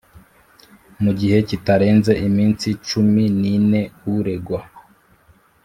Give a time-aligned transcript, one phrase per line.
[1.03, 3.81] Mu gihe kitarenze iminsi cumi n ine
[4.15, 4.59] uregwa